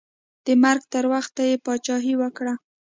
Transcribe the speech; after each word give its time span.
د 0.45 0.47
مرګ 0.63 0.83
تر 0.93 1.03
وخته 1.13 1.41
یې 1.49 1.55
پاچاهي 1.65 2.13
وکړه. 2.21 2.53